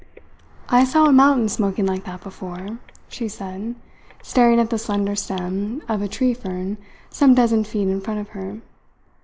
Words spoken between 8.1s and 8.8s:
of her.